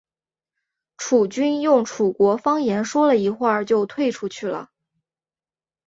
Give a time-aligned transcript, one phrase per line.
[0.97, 4.71] 楚军用楚国方言说了一会就退出去了。